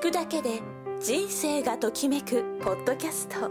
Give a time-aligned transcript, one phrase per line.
[0.00, 0.62] 聞くだけで
[0.98, 3.50] 人生がときめくポッドキャスト。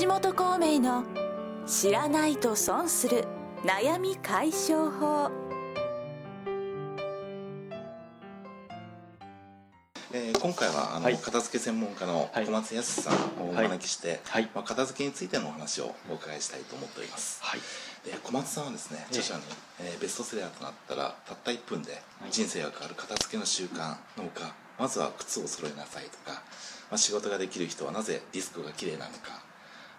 [0.00, 1.04] 橋本孔明の
[1.68, 3.28] 「知らないと損する
[3.62, 5.30] 悩み解消法」
[10.12, 11.16] えー、今回はあの、はい。
[11.16, 12.46] 片付け専門家のはい。
[12.46, 14.50] 小松康さんをお招きして、はい。
[14.52, 17.38] まあ、片付けについてのお話をお伺いしたいと思っております。
[17.44, 17.60] はい。
[18.04, 19.18] で小松さんはですねええ。
[19.20, 19.42] 著者に、
[19.78, 26.40] えーベストセラーとなったらたった1分で人生が変わる片付けの習慣のほかまずは靴を揃えなさいとか、
[26.88, 29.44] まあ、仕事ができる人はなぜディスクがきれいなのか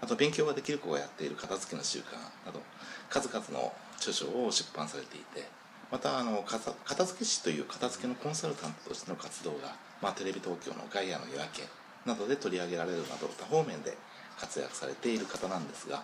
[0.02, 2.14] あと勉強ができる子がやっている片付けの習慣
[2.46, 2.60] など
[3.08, 5.46] 数々の著書を出版されていて
[5.92, 11.64] またあの片片付け師という片付けのコンサルタントとしての活動が、まあ、テレビ東京のガイアの夜明け
[12.06, 13.96] などで取り上げられるなど多方面で
[14.40, 16.04] 活躍されている方なんですが、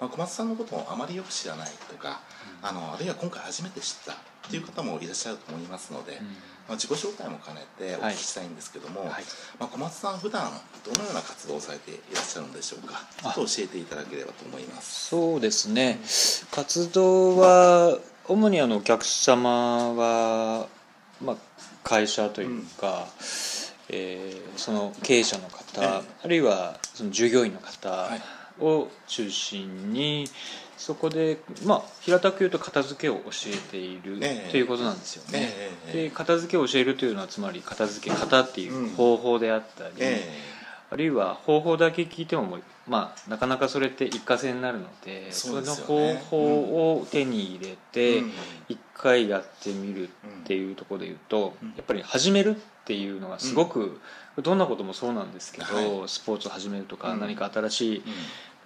[0.00, 2.20] まあ、小松さんのことをあまりよく知らないとか、
[2.62, 4.16] あのあるいは今回初めて知った
[4.48, 6.20] という方もいらっしゃると思いますので、
[6.68, 9.24] まあ、自己紹介も兼ねてお聞きしたいんですけども、はい。
[9.58, 10.50] まあ、小松さん普段
[10.84, 13.00] どのような活動をされていらっしゃるんでしょうか？
[13.22, 15.06] ちょっと教えていただければと思います。
[15.08, 15.98] そうですね。
[16.50, 20.66] 活動は主にあのお客様は、
[21.22, 21.36] まあ、
[21.82, 23.06] 会社というか、
[23.90, 26.02] えーその経営者の方、ええ。
[26.24, 28.22] あるいはその従業員の方はい
[28.60, 30.26] を中心に、
[30.76, 34.50] そこで、まあ、平たく言うと片付けを教えているええ。
[34.50, 35.50] ということなんですよね。
[35.92, 40.54] で片付けを教えるというのはつまり片付け方っていう方法であったり、え
[40.90, 48.32] あるいは方法だけ聞いてもまあなかなかそれって一過性になるのでそうですよのね方法を手に入れてうん。
[48.68, 50.10] 一回やってみるっ
[50.44, 51.68] ていうところで言うとうん。
[51.70, 54.00] やっぱり始めるっていうのがすごく
[54.42, 57.20] どんなこともそうなんですけはどスポーツを始めるとかうん。
[57.20, 58.04] 何か新しいうん。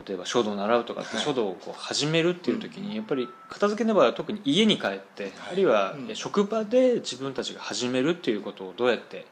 [0.07, 1.25] 例えば書道を習うとかってはい。
[1.25, 5.33] 書道をこう始めるっていう時にやっぱり片付けの場合は特に家に帰ってはい。
[5.53, 6.17] あるいはうん。
[6.17, 9.27] 職場で自分たちが始めるっていうことをどうやって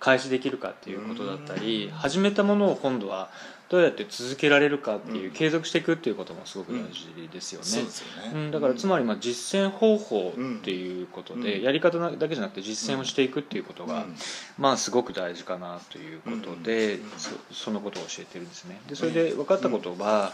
[0.00, 1.90] 開始できるかっていうことだったりうん。
[1.92, 3.30] 始めたものを今度は
[3.72, 5.32] どうやって続けられるかっていううん。
[5.32, 7.66] 継続していくっていうこともすごく大事ですよね。
[7.66, 11.62] そうですよね、うん、だからつまりまあ実践方法っていうことで、うん。
[11.62, 14.16] やり方だけじゃなくて実践をしていくっていうことが、うん。
[14.58, 17.10] まあすごく大事かなということで、うん。
[17.16, 18.78] そそのことを教えてるんですね。
[18.90, 20.32] でそれで分かったことは、はい。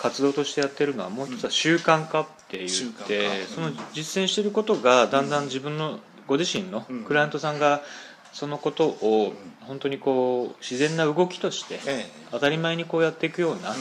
[0.00, 2.70] 活動としてやってるのはもう一つは習慣化って言っ
[3.06, 7.04] て、その実践してることがだんだん自分のご自身のうん。
[7.04, 7.82] クライアントさんが
[8.32, 13.74] そのことを本当にこう自然な動きとしてえ当たり前にこうやっていくような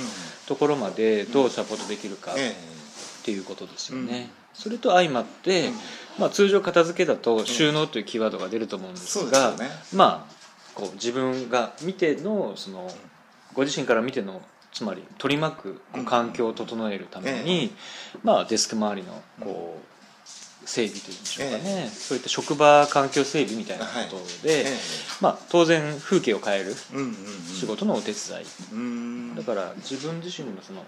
[0.48, 2.56] ところまでどうサポートできるかっえ
[3.24, 4.18] ていうことですよね。
[4.18, 4.30] うん。
[4.54, 5.74] それと相まって、うん。
[6.20, 9.70] まあ、通常片付けだと収納というキーワードが出ると思うんですが、ね。
[9.94, 10.40] まあ
[10.76, 12.90] こう自分が見てのその
[13.54, 17.74] ご自身から見てのつまり取り巻く環境を整えるために、
[18.24, 19.89] まあ、デスク周りのこう
[20.70, 24.78] 整備というんでしょうかね、そういった職場環境整備みたいなことで、ええ
[25.20, 27.16] まあ、当然風景を変えるうんうんうん。
[27.16, 29.36] 仕事のお手伝い、うん。
[29.36, 30.86] だから自分自身のその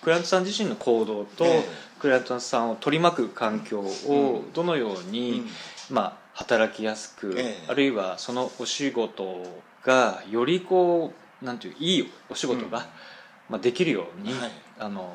[0.00, 1.64] クライアントさん自身の行動と、ええ。
[1.98, 5.44] クライアントさんを取り巻く環境をどのように、
[5.90, 7.64] まあ、働きやすく、ええ。
[7.68, 9.44] あるいはそのお仕事
[9.84, 12.86] がよりこうなんていういいお仕事が、
[13.50, 14.50] まあ、できるように、はい。
[14.78, 15.10] あの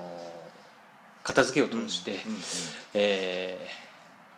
[1.23, 2.39] 片付けを通して、うんうん。
[2.93, 3.84] えー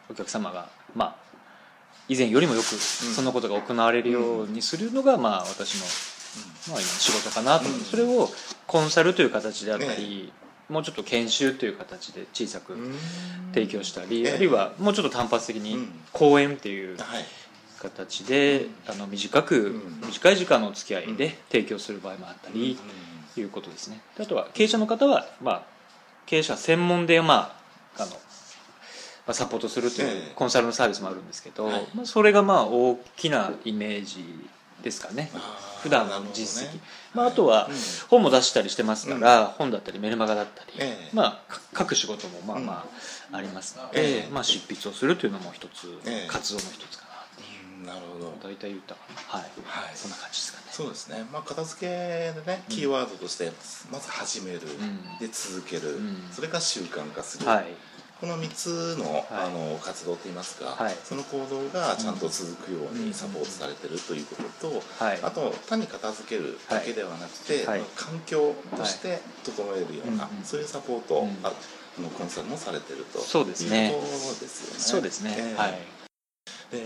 [0.10, 1.16] お客様が、まあ、
[2.10, 7.66] 以前よりもよくそのことが行われるようにするのが、まあ、私の、まあ、今仕事かなと。
[7.66, 8.30] それを
[8.66, 10.32] コンサルという形であったり、
[10.70, 12.96] もうちょっと研修という形で小さくうん。
[13.54, 14.34] 提供したり、ええ。
[14.36, 15.88] あるいはもうちょっと単発的にうん。
[16.14, 17.26] 講演っていうはい。
[17.80, 20.02] 形で、あの短く、うん。
[20.08, 22.78] 短い時間のお付き合いで提供する場合もあったり、
[23.34, 24.02] ということですね。
[24.18, 25.62] であとは経営者の方は、まあ、
[26.26, 27.56] 経営者専門で、ま
[27.98, 28.18] あ、あのま
[29.28, 30.32] あサポートするというええ。
[30.36, 31.88] コンサルのサービスもあるんですけど、はい。
[31.94, 34.24] まあ、それがまあ大きなイメージ
[34.82, 35.32] ですかね。
[35.82, 36.80] 普段の実績、
[37.14, 37.76] まあ、あとはうん
[38.10, 41.16] 本も出したりしてますから、本だったりメルマガだったり、ええ。
[41.16, 42.86] まあ、か書く仕事もまあま
[43.32, 44.30] あありますので、ええ。
[44.32, 46.28] まあ、執筆をするというのも一つ、ええ。
[46.28, 47.06] 活動の一つか
[47.86, 48.34] ななるほど。
[48.42, 49.40] 大体言ったかな。
[49.40, 49.96] はい、はい。
[49.96, 50.66] そんな感じですかね。
[50.72, 53.52] そうですね、まあ、片付けでねキーワードとして
[53.92, 55.20] まず始める、ん。
[55.20, 56.30] で続ける、ん。
[56.32, 57.66] それから習慣化する、はい
[58.20, 60.96] この3つの,、あの活動といいますか、はい。
[61.04, 65.20] その行動がちゃんと続くようにサポートされてるということと、はい。
[65.22, 67.82] あと単に片付けるだけではなくて、はい。
[67.96, 71.52] 環境として整えるような、はいそういうサポートあ
[72.02, 73.88] のコンサルもされてるとそうですね。
[73.88, 74.08] いうこと
[74.40, 74.80] ですよね。
[74.80, 75.72] そうですね、ええはい。
[76.72, 76.84] で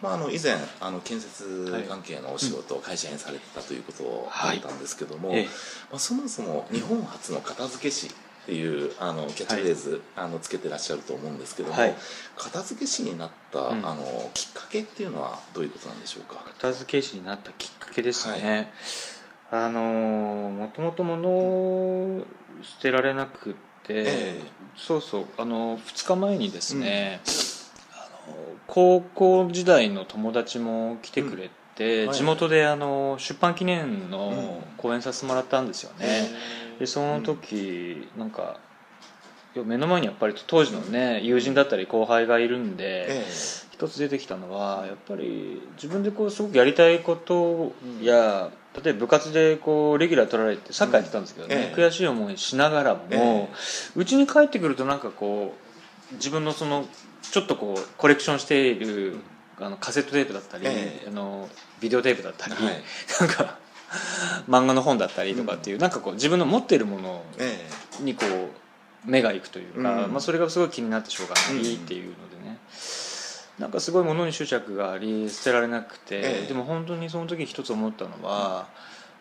[0.00, 4.58] まあ、あの以前あの建設関係のお仕事を会社にされてたということをはい。
[4.58, 5.44] 聞いたんですけども、ええ。
[5.90, 8.10] まあ、そもそも日本初の片付け師
[8.48, 11.94] っていうあのキャッチフレーズ、あのつけてらっしゃると思うんですけども、はい。
[12.34, 13.86] 片付け師になった、うん。
[13.86, 16.42] あのきっかけっていうのはどういうことなんでしょうか？
[16.58, 18.72] 片付け師になったきっかけですね、
[19.50, 22.24] あのーもともと物を
[22.62, 23.58] 捨てられなくって、
[23.88, 24.40] え
[24.78, 27.20] そうそうあの2日前にですね、
[27.92, 28.34] あの
[28.66, 34.10] 高校時代の友達も来てくれて、地元であの出版記念うん。
[34.10, 36.30] の講演させてもらったんですよね、
[36.78, 38.58] でその時、なんか
[39.54, 43.26] 目の前にやっぱり当時のね友人だったり後輩がいるんで、え
[43.72, 47.72] 一つ出てきたのはやっぱり自分でこうすごくやりたいこと
[48.02, 48.50] や、
[48.82, 51.80] 例えば部活でこうレギュラー取られてサッカーやってたんですけどね、ええ。
[51.80, 53.48] 悔しい思いしながらもえ。
[53.96, 55.54] うち、に帰ってくるとなんかこ
[56.12, 56.86] う自分のその
[57.22, 59.18] ちょっとこうコレクションしている
[59.60, 61.08] あのカセットテープだったり、ええ。
[61.08, 61.48] あの
[61.80, 62.82] ビデオテープだったり、はい。
[63.20, 63.58] なんか
[64.48, 67.68] 漫画の本だったりとかっていう、なんかこう自分の持っているものえ
[68.00, 68.02] え。
[68.02, 70.12] にこう目がいくというか、うん。
[70.12, 72.58] まあ、それがすごい気になってしょうがないっていうのでね、
[73.58, 76.46] なんかすごい物に執着があり捨てられなくて、ええ。
[76.46, 78.68] でも本当にその時一つ思ったのは、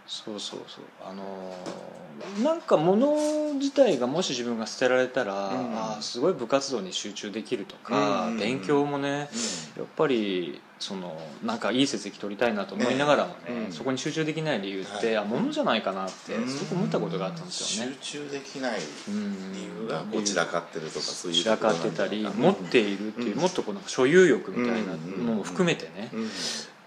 [0.07, 0.83] そうそうそう。
[1.05, 1.97] あのー
[2.43, 5.77] なんか物自体がもし自分が捨てられたら、うん。
[5.77, 8.37] あーすごい部活動に集中できるとか、うん。
[8.39, 9.29] 勉強もね
[9.77, 13.71] やっぱりそのなんかいい成績取りたいなと思いながらもね、ええうん。
[13.71, 15.17] そこに集中できない理由って、はい。
[15.17, 16.47] あ物じゃないかなってうん。
[16.47, 17.95] すごく思ったことがあったんですよね。
[18.01, 23.41] 集中できないうん理由がこう散らかってるとかそういう散らかってたり持っているっていう、うん。
[23.41, 24.93] もっとこうなんか所有欲みたいな
[25.23, 26.29] のも含めてね、うん。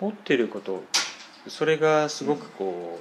[0.00, 0.82] 持ってること
[1.48, 2.98] それがすごくこ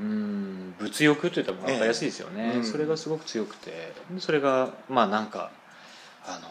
[0.00, 2.64] ううん物欲といったら分かりやすいですよね、ええうん。
[2.64, 5.50] それがすごく強くてそれがまあなんか
[6.24, 6.48] あの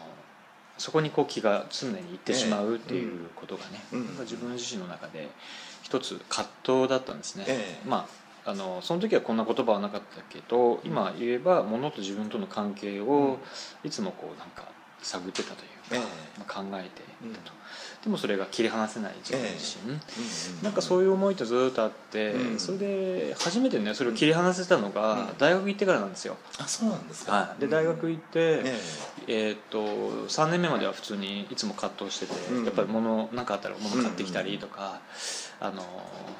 [0.76, 4.06] そこにこう気が常にいってしまうっていうことがね、うん。
[4.20, 5.28] 自分自身の中で
[5.82, 7.88] 一つ葛藤だったんですね、ええ。
[7.88, 8.06] ま
[8.44, 13.38] ああのその時はこんな言葉はなかったけど今言えば物と自分との関係を
[13.84, 14.72] いつもこうなんか
[15.02, 15.98] 探ってたというか、え
[16.38, 17.52] まあ、考えていたと、
[18.04, 22.58] でもそれが切り離せない自分自身、えなんかそういう思いとずっとあって、うん。
[22.58, 25.38] それで初めてねそれを切り離せたのがうん。
[25.38, 27.32] 大学行ってからなんですよ、あそうなんですか。
[27.32, 28.78] はい、で大学行って、え
[29.28, 29.50] え。
[29.52, 29.78] ーっと
[30.28, 32.64] 3年目までは普通にいつも葛藤してて、うん。
[32.64, 35.00] やっぱり物何かあったら物買ってきたりとか、
[35.60, 35.82] あの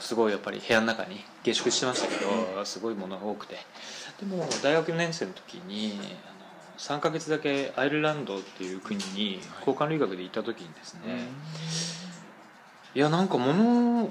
[0.01, 3.57] すごいやっぱり部屋の中に下宿してましたけど、すごい物が多くて。
[4.21, 5.93] でも大学4年生の時に
[6.27, 6.38] あの
[6.79, 11.01] 3ヶ月だけアイルランドっていう国に交換留学で行った時にですね、
[12.95, 14.11] いやなんか物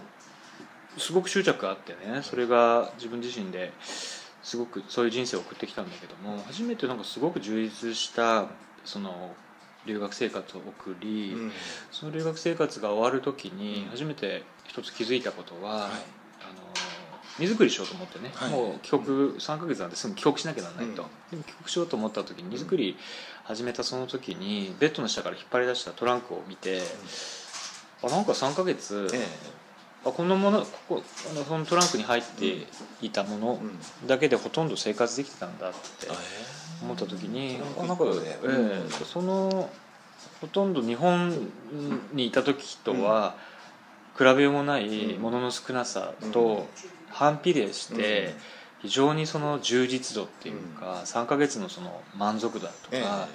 [0.98, 8.48] すごく執着があってねそれが自分自身ですごくそういう人生を送ってきたんだけども初めてなんかすごく充実した
[8.84, 9.31] その
[9.88, 11.52] 留学生活を送り、うん。
[11.92, 15.92] その留学生活が終わる時に初めて一つ気づいたことは、はい。
[15.92, 15.98] あの
[17.39, 18.51] 荷造りしようと思ってね、はい。
[18.51, 21.30] もう帰国3ヶ月なんですぐ帰国しなきゃならないと、うん。
[21.31, 22.98] でも帰国しようと思った時に荷造り
[23.44, 26.81] 始めたその時にベッドの下から引っ張り出したトランクを見て、
[28.04, 29.28] あなんか3ヶ月、え
[30.06, 32.68] あこのものここあのそのトランクに入って
[33.01, 33.66] いたものえ
[34.01, 34.07] うん。
[34.07, 35.78] だけでほとんど生活できてたんだって
[36.10, 36.13] あ
[36.81, 38.04] 思った時にトランあなんか、
[38.44, 39.69] ええその
[40.42, 41.51] ほとんど日本
[42.13, 43.36] にいた時とは
[44.18, 46.68] 比べようもないものの少なさと
[47.09, 48.36] 反比例して
[48.80, 53.27] 非常にその充実度っていうか3ヶ月のその満足度だとえか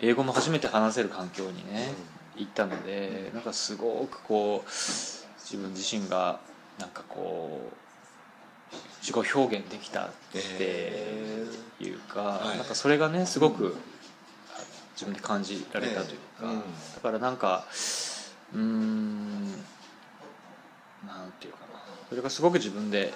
[0.00, 1.94] 英語も初めて話せる環境にね
[2.34, 6.40] 行ったのでなんかすごくこう自分自身が
[6.78, 7.86] なんかこう
[9.00, 11.44] 自己表現できたって
[11.80, 12.58] いうか、はい。
[12.58, 13.76] なんかそれがねすごく
[14.94, 16.48] 自分で感じられたというか、ええ。
[16.48, 16.62] うん。
[16.94, 17.64] だからなんか
[18.52, 19.64] うーん
[21.06, 21.80] なんていうかな。
[22.08, 23.12] それがすごく自分で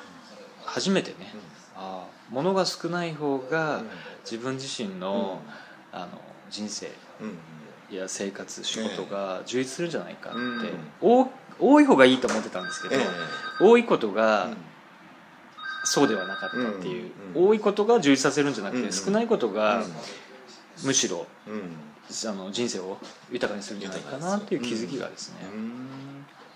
[0.65, 1.33] 初めてね、
[1.77, 3.83] ああ物が少ない方が
[4.25, 5.41] 自分自身の,、
[5.93, 6.21] あの
[6.51, 6.91] 人生
[7.91, 10.71] や生活仕事が充実するんじゃないかって、うん。
[11.01, 11.29] 多
[11.59, 13.05] 多い方がいいと思ってたんですけど、え
[13.61, 14.57] 多いことえがうん。
[15.85, 17.49] そうではなかったっていう、うん。
[17.49, 18.93] 多いことが充実させるんじゃなくて、うん。
[18.93, 19.83] 少ないことが
[20.85, 21.91] むしろうん。
[22.29, 22.99] あの人生を
[23.31, 26.10] 豊かにするんじゃないかなっていう気づきがですね、うん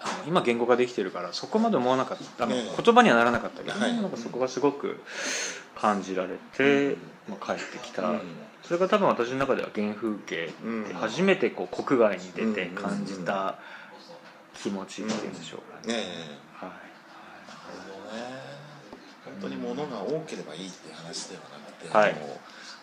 [0.04, 2.46] あの今言語化できてるからそこまで思わなかった。
[2.46, 2.56] 言
[2.94, 3.94] 葉にはならなかったけど、はい。
[3.94, 5.00] なんかそこがすごく
[5.74, 6.96] 感じられて、うん。
[7.30, 8.20] まあ、帰ってきた、うん。
[8.62, 10.52] それが多分私の中では原風景
[10.94, 12.74] 初めてこう国外に出てうん。
[12.74, 13.58] 感じた
[14.54, 15.94] 気持ちっていうんでしょうかね、
[16.52, 16.68] はい。
[16.68, 16.78] なる
[17.88, 18.44] ほどね。
[19.24, 22.16] 本当に物が多ければいいって話ではなくて、はい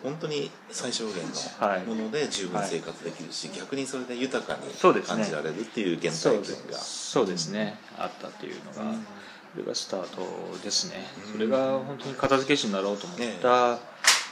[0.02, 1.22] 本当に最小限
[1.60, 1.86] はい。
[1.86, 7.50] のもので十分生活できるし、逆にそれで豊かに感じられるっていう原そう体験がそうです。
[7.50, 9.06] ね、あったっていうのが、うん。
[9.52, 11.32] それがスタートですね、うん。
[11.32, 13.78] それが本当に片付け師になろうと思った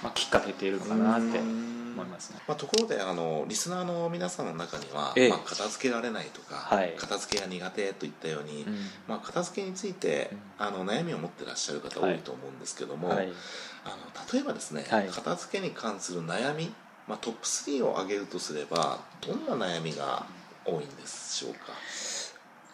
[0.03, 2.41] まあ、きっかけているのかなってうん思いますね。
[2.47, 5.29] まあ、ところであのリスナーの皆さんの中には、ええ。
[5.29, 6.95] まあ、片付けられないとか、はい。
[6.97, 8.77] 片付けが苦手といったように、うん。
[9.07, 10.67] まあ、片付けについて、うん。
[10.67, 13.29] あの悩みを持ってらっしゃる方多いと思うんですけども、はい。
[13.85, 15.09] あの例えばですね、はい。
[15.09, 16.73] 片付けに関する悩み、
[17.09, 20.25] まあ、トップ3を挙げるとすればどんな悩みが
[20.65, 21.73] 多いんでしょうか、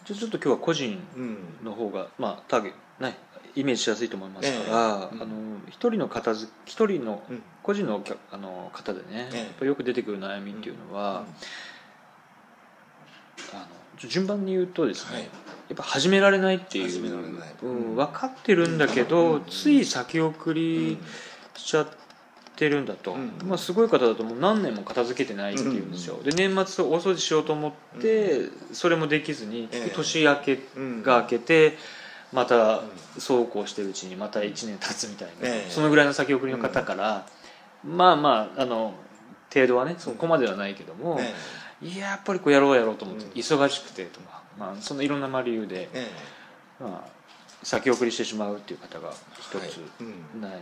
[0.04, 3.16] じゃあちょっと今日は個人うんの方が、まあ、ターゲットね
[3.57, 5.23] イメージしやすいと思いますから、ええ。
[5.23, 5.35] あの
[5.69, 7.43] 一人の片付一人のうん。
[7.63, 9.39] 個人のあの方でね、ええ。
[9.39, 11.25] やっぱよく出てくる悩みっていうのは、
[13.53, 13.67] あの
[14.09, 15.23] 順番に言うとですね、はい。
[15.25, 15.29] や
[15.73, 19.45] っぱ始められないっていううん、分かってるんだけど、うん。
[19.47, 20.99] つい先送り
[21.57, 21.89] しちゃっ
[22.55, 23.33] てるんだと、うん。
[23.49, 29.93] まあ、すごい方だともう何年も片付けてないっていうんですよ、で年末大掃除しようと思って、それもできずに、ええ。
[29.93, 31.03] 年明けうん。
[31.03, 31.77] が明けて
[32.33, 32.83] また
[33.18, 35.71] そうこうしてるうちにまた1年経つみたいな、ええ。
[35.71, 37.26] そのぐらいの先送りの方から、
[37.85, 38.95] まあまああの
[39.52, 41.33] 程度はねそこまではないけども、え
[41.87, 43.33] いややっぱりこうやろうやろうと思って、うん。
[43.33, 46.11] 忙しくてとか、まあ、そのいろんなまあ理由で、え
[46.80, 46.85] え。
[46.85, 47.11] まあ、
[47.62, 49.68] 先送りしてしまうっていう方が一はい。
[49.68, 50.40] つうん。
[50.40, 50.52] ない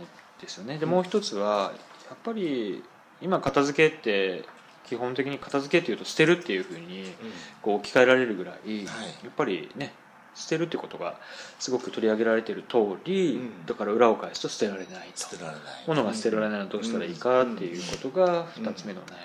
[0.41, 1.71] ですよね、でもう一つは
[2.09, 2.83] やっぱり
[3.21, 4.43] 今片付けって
[4.85, 7.13] 基本的に片付けっていうと捨てるっていうふうに
[7.61, 8.91] こう置き換えられるぐらい、や
[9.29, 9.93] っぱりね
[10.35, 11.17] 捨てるってことが
[11.59, 13.65] すごく取り上げられている通り、うん。
[13.65, 15.19] だから裏を返すと捨てられないと。
[15.21, 15.61] 捨てられない。
[15.87, 18.25] 物が捨てられないのはどうしたらいいかっていうことが
[18.57, 18.63] うん。
[18.63, 19.17] 2つ目の悩は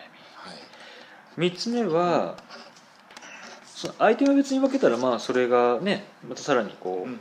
[0.55, 0.57] い。
[1.37, 2.37] み3つ目は
[3.67, 7.21] そのアイテム別に分けたらまあそれがねまたさらにこう、うん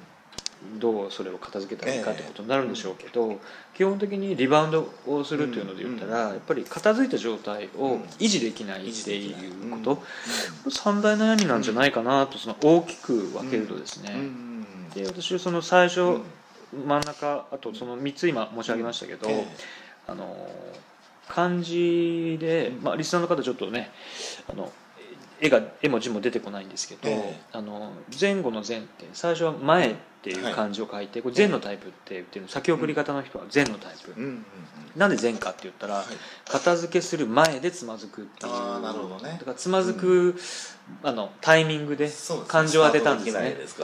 [0.80, 3.40] どうそれを片付けたらいいかってことになるんでしょうけど、
[3.76, 6.34] 基本的にリバウンドをするっていうので言ったら、うん。
[6.34, 10.04] やっぱり片付いた状態を維持できないっていうこと、
[10.70, 14.16] 三大悩みなんじゃないかなとその大きく分けるとですね、
[14.94, 16.24] で私はその最初、うん。
[16.72, 19.48] 真ん中あとその3つ今申し上げましたけど、ええ
[20.08, 20.50] あの
[21.28, 23.92] 漢字で、まあ、リスナーの方ちょっとね
[24.52, 24.72] あの
[25.42, 27.40] 絵が絵も字も出てこないんですけど、ええ。
[27.54, 34.46] あの前後の前って最初は前っていう漢字を書いて、これ前のタイプって言ってる先送り方の人は前のタイプ、うんうんうん。
[34.96, 36.06] なんで前かって言ったら、はい。
[36.46, 38.52] 片付けする前でつまずくっていう。
[38.52, 39.38] あーなるほどね。
[39.40, 40.36] だからつまずく、
[41.04, 42.52] あのタイミングでそうですね。
[42.52, 43.52] 感情を当てたんですね。
[43.52, 43.78] です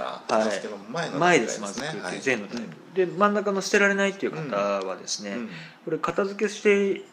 [1.18, 5.50] 前でつまずくっていう前のタイプ、で真ん中の捨てられないっていう方はですね、うん。
[5.86, 7.04] これ片付けして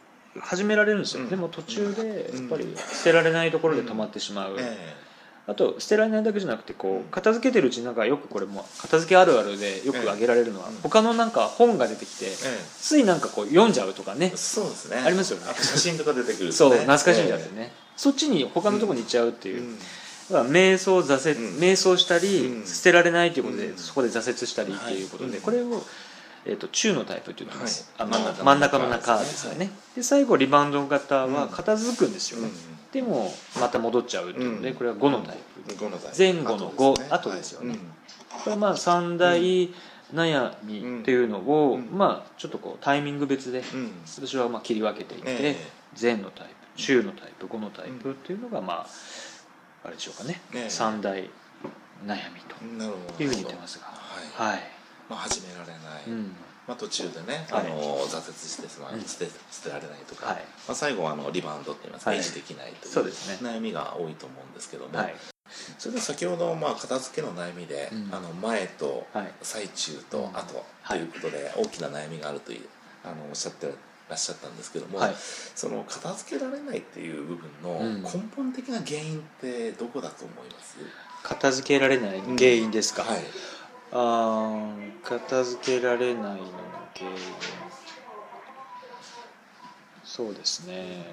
[0.40, 1.28] 始められるんですよ、うん。
[1.28, 4.94] でも途中でやっぱり捨てられないところで止まってしまう、え
[5.46, 12.30] あと捨てられないだけじゃなくてこう片付けてるうちになんかよくこれも片付けあるあるでよく挙げられるのは、ええ他のなんか本が出てきて、え
[12.80, 14.98] ついなんかこう読んじゃうとかねえそうですね。
[14.98, 15.52] ありますよね。
[15.54, 19.76] 写真とか出てくるとそうね懐かしんじゃってね、そっちに他のところに行っちゃうっていう、
[20.30, 21.58] 瞑想挫折、うん。
[21.58, 22.66] 瞑想したり、うん。
[22.66, 23.76] 捨てられないということで、うん。
[23.76, 25.40] そこで挫折したりっていうことで、はい。
[25.40, 25.82] これを、
[26.44, 28.08] えー、と中のタイプって言ってます、はい。
[28.08, 32.50] あの真ん中の中ですよね、で最後リバウンド型は片付くんですよね、
[32.92, 34.76] でもまた戻っちゃうっていうので、うん。
[34.76, 36.18] これは5のタイプ、5のタイプ。
[36.18, 37.14] 前後の五ですね。
[37.14, 37.70] 後ですよね。
[37.70, 37.78] はい
[38.32, 39.68] これはまあ三大
[40.14, 41.96] 悩みっていうのを、うん。
[41.96, 43.80] まあちょっとこうタイミング別でうん。
[43.80, 45.56] うん私はまあ切り分けていて、え
[46.00, 48.86] 前のタイプ中のタイプ5のタイプっていうのがまあ
[49.84, 50.70] あれでしょうかね、ええ。
[50.70, 53.86] 三大悩みというふうに言ってますが。
[53.86, 54.62] はいはい、
[55.12, 56.08] まあ始められない。
[56.08, 56.32] うん。
[56.66, 57.66] まあ途中でねはい。
[57.66, 60.36] あの挫折してしまう捨て捨てられないとかはい。
[60.66, 62.20] まあ最後はあのリバウンドって言いますかはい。
[62.20, 63.46] 維持できないというそうですね。
[63.46, 64.96] 悩みが多いと思うんですけども。
[64.96, 65.14] はい。
[65.78, 68.08] それで先ほどまあ片付けの悩みでうん。
[68.14, 69.32] あの前とはい。
[69.42, 70.36] 最中とうん。
[70.36, 70.98] 後はい。
[71.00, 72.66] ということで大きな悩みがあるという
[73.04, 73.66] あのおっしゃって
[74.08, 75.14] らっしゃったんですけども、はい。
[75.18, 78.02] その片付けられないっていう部分のうん。
[78.02, 80.76] 根本的な原因ってどこだと思います、
[81.22, 83.20] 片付けられない原因ですか、はい
[83.92, 86.38] あー片付けられないのの
[86.94, 87.16] 原因。
[90.04, 91.04] そうですね。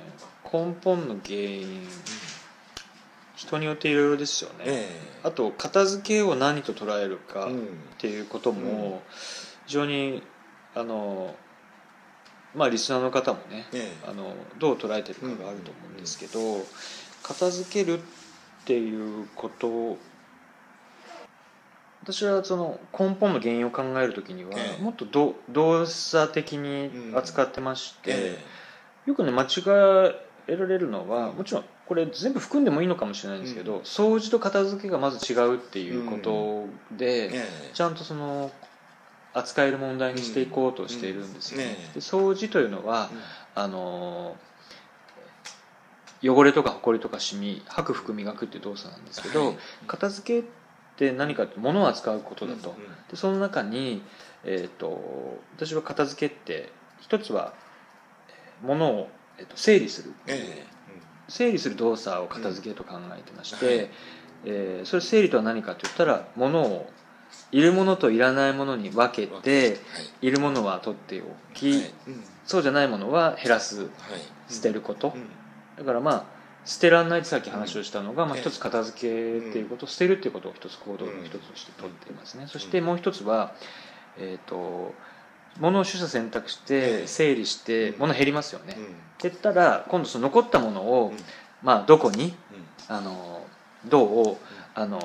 [0.51, 1.87] 根本の原因。
[3.35, 7.67] 人によっていろいろですよね、えあと片付けを何と捉えるかっうん
[7.97, 9.01] ていうことも
[9.65, 10.21] 非常に
[10.75, 11.33] あの
[12.53, 14.09] まあリスナーの方もねええ。
[14.09, 16.65] あのどう捉えてるかがあると思うんですけど
[17.23, 18.01] 片付けるっ
[18.65, 19.97] ていうことを
[22.03, 24.81] 私はその根本の原因を考えるときにはええ。
[24.81, 28.39] もっとど動作的に扱ってまして、え
[29.05, 29.47] よくね間違
[30.47, 33.81] えられるのはもちろんこれ全部含んでもいいのかもしれないんですけど、うん。
[33.81, 37.71] 掃除と片付けがまず違うっていうことで、ええ。
[37.73, 38.51] ちゃんとその
[39.33, 41.77] 扱える問題にしていこうとしているんですよね。
[41.95, 43.19] で掃除というのは、うん。
[43.63, 44.37] あの
[46.21, 49.57] 汚れとかほこりとかシミ吐く服磨くっていう動作なんですけど、はい。
[49.87, 50.47] 片付け
[50.99, 52.75] って何か物を扱うことだと、
[53.09, 54.03] でその中に、
[54.43, 57.53] えー、と私は片付けって一つは
[58.61, 60.13] 物を、えっと、整理する。
[60.27, 60.67] え
[61.29, 63.89] 整理する動作を片付けと考えてまして、うんはい。
[64.43, 66.93] えーそれ整理とは何かといったら物を
[67.51, 70.27] いるものといらないものに分けえてはい。
[70.27, 71.93] いるものは取っておき、はい。
[72.07, 72.23] うん。
[72.43, 73.91] そうじゃないものは減らすはい。
[74.53, 75.29] 捨てること、うん。
[75.77, 76.38] だからまあ
[76.69, 78.41] 捨てらんないってさっき話をしたのが、まあ、ええ。
[78.43, 83.53] 一つ片付けっていうこと、捨てるっていうことを一つ行動の一つとして取っていますね、そしてもう一つは
[84.19, 84.93] えっ、と
[85.59, 87.99] 物を取捨選択しえてえ整理してうん。
[88.01, 88.95] 物減りますよね、うん。
[89.19, 91.17] 減ったら今度その残ったものを、うん。
[91.63, 92.95] まあどこにうん。
[92.95, 93.47] あの
[93.87, 94.37] どう
[94.75, 94.99] あの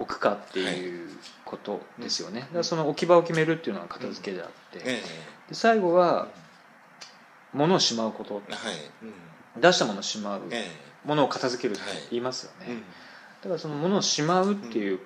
[0.00, 1.08] 置くかっていう
[1.44, 5.02] ことですよね、だからその置き場を決めるっていうのが片付けであって、え
[5.48, 6.26] で最後は
[7.52, 8.42] 物をしまうこと。
[8.48, 8.74] えはい。
[9.04, 9.12] うん
[9.60, 10.42] 出したものをしまう。
[10.50, 12.80] え物を片付けるって言いますよね、えうん。
[12.80, 12.84] だ
[13.44, 15.00] からその物をしまうっていう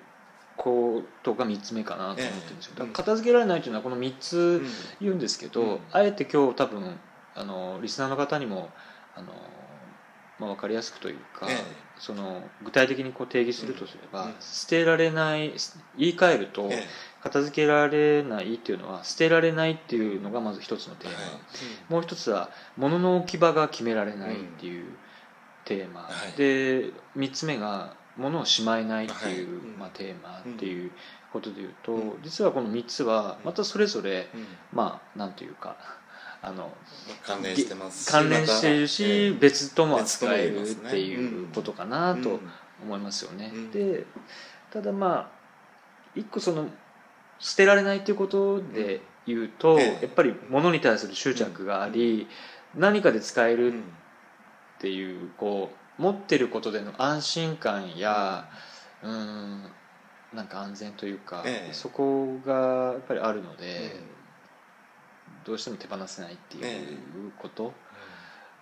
[0.56, 2.80] ことが3つ目かなと思ってるんですよええ。
[2.80, 4.62] だから片付けられないというのはこの3つ
[5.00, 5.78] 言うんですけど、うん。
[5.92, 6.98] あえて今日多分
[7.34, 8.70] あのリスナーの方にも
[9.14, 9.32] あの、
[10.38, 11.56] まあ、分かりやすくというか、ええ。
[11.98, 14.34] その具体的にこう定義するとすれば、うん。
[14.40, 15.52] 捨てられない
[15.96, 16.86] 言い換えると、え
[17.22, 21.32] 片付けられないっていうのは捨てられないっていうのがまず一つのテーマ、えはい。
[21.88, 24.86] もう一つは物の置き場が決められないっていう
[25.64, 26.36] テーマ、はい。
[26.36, 30.90] で3つ目が物をしまえないっていう、はいまあ、テーマっていう
[31.32, 32.22] ことでいうと、うん。
[32.22, 34.46] 実はこの3つはまたそれぞれ、うん。
[34.72, 35.76] まあなんていうか
[36.42, 36.72] あの
[37.24, 42.40] 関連してますし関連しているし、別とも扱えるっていうことかなとうん。
[42.82, 43.52] 思いますよね。
[43.54, 44.04] うんで
[44.72, 45.42] ただまあ
[46.14, 46.66] 一個その
[47.38, 52.28] 捨てられないということで言うと、ええやっぱり物に対する執着があり、
[52.76, 53.82] 何かで使えるっうん
[54.82, 58.48] ていうこう持ってることでの安心感や
[59.02, 59.62] うん。
[60.34, 61.74] なんか安全というか、ええ。
[61.74, 65.44] そこがやっぱりあるので、うん。
[65.44, 66.98] どうしても手放せないっていえ
[67.28, 67.72] うこと、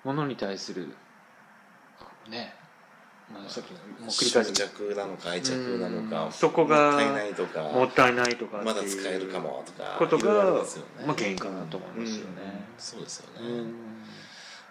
[0.05, 0.95] 物に対する
[2.29, 2.55] ね、
[3.33, 10.65] まあ、さっきのもう繰り返す執着なのか愛着なのかうんそこがもったいないとかもったいないとかまだ使えるかもとかことが
[11.07, 12.67] まあ原因かなと思いますよね。
[12.77, 12.83] うん。
[12.83, 13.65] そうですよね、うん。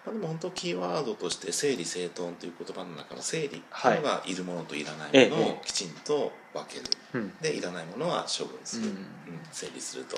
[0.06, 4.36] まあ、でも本当キーワードとして整理整頓という言葉の中の整理っていうのがい。
[4.36, 7.34] るものといらないものえをきちんと分ける、うん。
[7.42, 8.90] でいらないものは処分する、うん。
[8.90, 9.06] うん
[9.52, 10.18] 整理すると、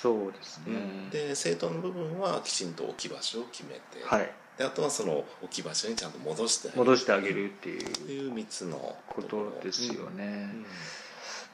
[0.00, 10.50] そうですね、で整頓の部分はきちんと置き場所を決めて、はいであとはその置き場所にちゃんと戻して戻してあげるっていうっていう3つのことですよね、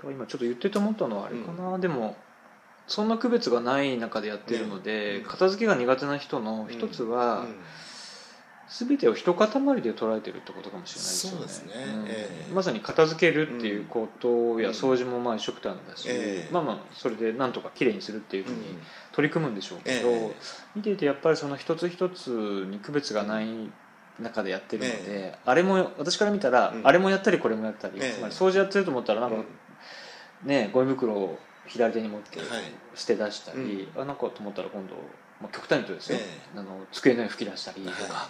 [0.05, 0.13] うん。
[0.13, 2.17] 今ちょっと言ってて思ったのはあれかな、でも
[2.87, 5.25] そんな区別がない中でやってるので、うん。
[5.25, 7.57] 片付けが苦手な人の一つは、うん
[8.71, 9.49] 全てを一塊
[9.83, 11.39] で捉えてるってことかもしれないですよね。
[11.39, 11.73] そうですね。
[11.75, 12.07] ん。
[12.07, 12.53] ええ。
[12.53, 15.87] まさに片付けるっていうことやうん掃除もまあ一緒くたん。
[15.89, 16.53] だし、ええ。
[16.53, 18.79] まあまあそれでなんとかきれいにするっていうふうにうん。
[19.13, 20.35] 取り組むんでしょうけど、ええ。
[20.77, 22.29] 見ていてやっぱりその一つ一つ
[22.71, 23.47] に区別がない
[24.21, 26.87] 中でやってるので、えあれも私から見たら、うん。
[26.87, 28.13] あれもやったりこれもやったり、ええ。
[28.13, 29.37] つまり掃除やってると思ったらなんか、
[30.45, 32.49] ねゴミ袋を左手に持ってはい。
[32.95, 34.95] 捨て出したり、あなんかと思ったら今度、
[35.41, 38.29] まあ、極端に言うとですよ、えあの机の吹き出したりとか、、は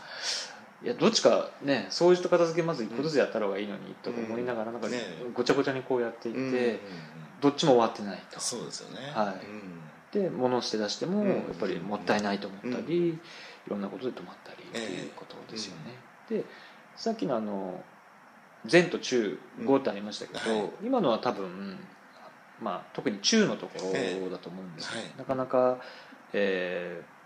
[0.83, 4.99] いやどっちかね掃除と片付けまず一個ずつやった方がいいのにとか思いながらなんか、ね
[5.35, 6.79] ごちゃごちゃにこうやっていって、うんうんうん。
[7.41, 8.41] どっちも終わってないと。
[8.41, 9.13] そうですよね。
[9.15, 9.35] は
[10.13, 10.17] い。
[10.17, 11.29] で物を捨て出してもうん。
[11.29, 13.19] やっぱりもったいないと思ったり、い
[13.69, 15.95] ろんなことで止まったりっていうことですよね。
[16.31, 16.45] で
[16.97, 17.85] さっきのあの
[18.71, 20.61] 前と中5ってありましたけど、うん。
[20.61, 20.71] はい。
[20.83, 21.79] 今のは多分、
[22.63, 23.93] まあ、特に中のとこ
[24.23, 25.03] ろだと思うんですよ、ええ。
[25.03, 25.79] はいなかなか、
[26.33, 27.21] えー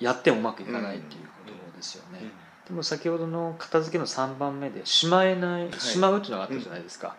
[0.00, 2.20] やってもうまくいかないっていうことですよね。
[2.66, 5.72] でも先ほどの片付けの3番目でしまえない、はい。
[5.80, 7.16] しまうっていうのがあったじゃないですか、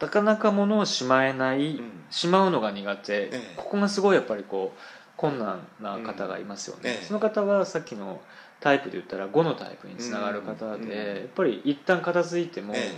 [0.00, 0.06] うん。
[0.06, 2.04] なかなか物をしまえない、うん。
[2.10, 3.54] しまうのが苦手、ええ。
[3.56, 4.80] ここがすごいやっぱりこう
[5.16, 7.04] 困難な方がいますよね、うんええ。
[7.04, 8.22] その方はさっきの
[8.60, 10.90] タイプで言ったら5のタイプにつながる方で、うん。
[10.90, 12.92] やっぱり一旦片付いても、え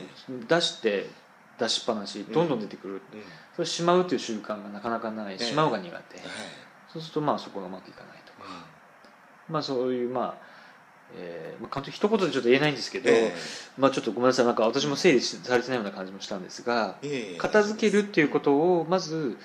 [0.47, 1.09] 出して
[1.59, 3.01] 出しっぱなしどんどん出てくる、うん。
[3.55, 5.43] それしまうという習慣がなかなかない、ええ。
[5.43, 6.27] しまうが苦手、はい
[6.97, 8.67] そうするとまあそこがうまくいかないとか、
[9.49, 10.57] まあそういうまあ
[11.15, 13.33] えーまあ、簡単に一言でちょっと言えないんですけど、え
[13.79, 14.47] まあ、ちょっとごめんなさい。
[14.47, 17.39] なんか私も整理しされてないような感じもしたんですが、えいえいえ。
[17.39, 19.39] 片付けるっていうことをまず、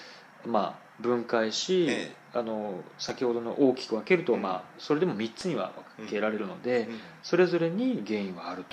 [0.46, 4.42] まあ、分解し、えあの先ほどの大きく分けると、うん。
[4.42, 7.00] まあ、それでも3つには分けられるので、うん。
[7.22, 8.66] それぞれに原因はあるう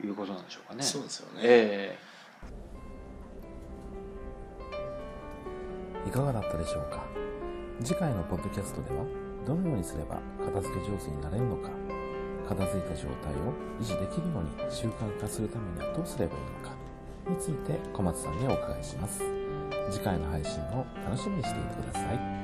[0.00, 0.80] ということなんでしょうかね。
[0.80, 1.40] んそうですよね。
[1.42, 1.98] え。
[6.06, 7.27] いかがだったでしょうか？
[7.82, 9.04] 次回のポッドキャストでは
[9.46, 11.70] どのようにすれば片付け上手になれるのか
[12.48, 16.74] 片付いた状態を維持できるように習慣化するためにはどうすればいいのか
[17.28, 19.22] について小松さんにお伺いします。
[19.90, 22.37] 次回の配信を楽しみにしていてください。